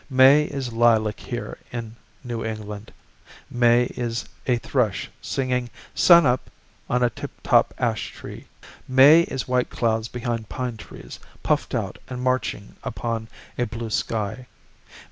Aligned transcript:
May 0.09 0.45
is 0.45 0.73
lilac 0.73 1.19
here 1.19 1.59
in 1.71 1.95
New 2.23 2.43
England, 2.43 2.91
May 3.51 3.83
is 3.83 4.25
a 4.47 4.57
thrush 4.57 5.11
singing 5.21 5.69
"Sun 5.93 6.25
up!" 6.25 6.49
on 6.89 7.03
a 7.03 7.11
tip 7.11 7.29
top 7.43 7.71
ash 7.77 8.09
tree, 8.11 8.47
May 8.87 9.21
is 9.21 9.47
white 9.47 9.69
clouds 9.69 10.07
behind 10.07 10.49
pine 10.49 10.77
trees 10.77 11.19
Puffed 11.43 11.75
out 11.75 11.99
and 12.07 12.19
marching 12.19 12.75
upon 12.83 13.27
a 13.59 13.67
blue 13.67 13.91
sky. 13.91 14.47